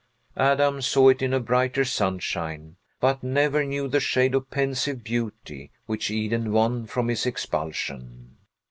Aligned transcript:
Adam 0.37 0.81
saw 0.81 1.09
it 1.09 1.21
in 1.21 1.31
a 1.31 1.39
brighter 1.39 1.85
sunshine, 1.85 2.75
but 2.99 3.21
never 3.21 3.63
knew 3.63 3.87
the 3.87 3.99
shade 3.99 4.33
of 4.33 4.49
Pensive 4.49 5.03
beauty 5.03 5.69
which 5.85 6.09
Eden 6.09 6.51
won 6.51 6.87
from 6.87 7.07
his 7.07 7.27
expulsion. 7.27 8.37